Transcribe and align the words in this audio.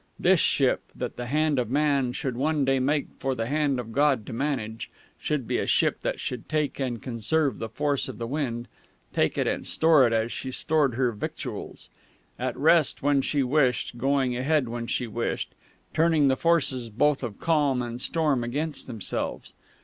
This 0.19 0.39
ship, 0.39 0.81
that 0.95 1.15
the 1.15 1.27
hand 1.27 1.59
of 1.59 1.69
man 1.69 2.11
should 2.11 2.35
one 2.35 2.65
day 2.65 2.79
make 2.79 3.05
for 3.19 3.35
the 3.35 3.45
Hand 3.45 3.79
of 3.79 3.91
God 3.91 4.25
to 4.25 4.33
manage, 4.33 4.89
should 5.19 5.45
be 5.47 5.59
a 5.59 5.67
ship 5.67 6.01
that 6.01 6.19
should 6.19 6.49
take 6.49 6.79
and 6.79 6.99
conserve 6.99 7.59
the 7.59 7.69
force 7.69 8.07
of 8.09 8.17
the 8.17 8.25
wind, 8.25 8.67
take 9.13 9.37
it 9.37 9.45
and 9.45 9.63
store 9.63 10.07
it 10.07 10.11
as 10.11 10.31
she 10.31 10.49
stored 10.49 10.95
her 10.95 11.11
victuals; 11.11 11.91
at 12.39 12.57
rest 12.57 13.03
when 13.03 13.21
she 13.21 13.43
wished, 13.43 13.99
going 13.99 14.35
ahead 14.35 14.67
when 14.67 14.87
she 14.87 15.05
wished; 15.05 15.53
turning 15.93 16.29
the 16.29 16.35
forces 16.35 16.89
both 16.89 17.21
of 17.21 17.37
calm 17.39 17.83
and 17.83 18.01
storm 18.01 18.43
against 18.43 18.87
themselves. 18.87 19.53